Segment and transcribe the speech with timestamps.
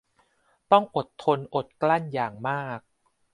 [0.71, 2.79] ต้องอดทนอดกลั้นอย่างมาก